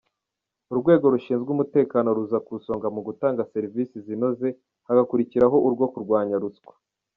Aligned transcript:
Urwego 0.71 1.05
rushinzwe 1.13 1.49
umutekano 1.51 2.07
ruza 2.17 2.37
ku 2.45 2.49
isonga 2.59 2.87
mu 2.95 3.01
gutanga 3.07 3.47
serivisi 3.53 3.95
zinoze, 4.05 4.47
hagakurikiraho 4.87 5.57
urwo 5.67 5.85
kurwanya 5.93 6.35
ruswa. 6.43 6.73